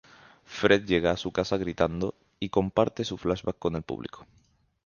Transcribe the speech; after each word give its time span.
Fred 0.57 0.85
llega 0.85 1.11
a 1.11 1.15
su 1.15 1.31
casa 1.31 1.59
gritando 1.59 2.15
y 2.39 2.49
comparte 2.49 3.05
su 3.05 3.17
flashback 3.19 3.59
con 3.59 3.75
el 3.75 3.83
público. 3.83 4.25